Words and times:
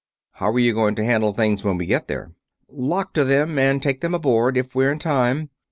"How 0.31 0.49
are 0.49 0.57
you 0.57 0.73
going 0.73 0.95
to 0.95 1.03
handle 1.03 1.31
things 1.31 1.63
when 1.63 1.77
we 1.77 1.85
get 1.85 2.07
there?" 2.07 2.31
"Lock 2.67 3.13
to 3.13 3.23
them 3.23 3.59
and 3.59 3.83
take 3.83 4.01
them 4.01 4.15
aboard, 4.15 4.57
if 4.57 4.73
we're 4.73 4.91
in 4.91 4.97
time. 4.97 5.51